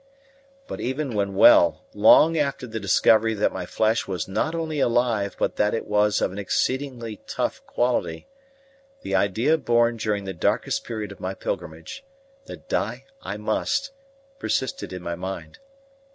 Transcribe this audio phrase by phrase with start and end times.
[0.65, 5.35] But even when well, long after the discovery that my flesh was not only alive,
[5.37, 8.27] but that it was of an exceedingly tough quality,
[9.03, 12.03] the idea born during the darkest period of my pilgrimage,
[12.45, 13.91] that die I must,
[14.39, 15.59] persisted in my mind.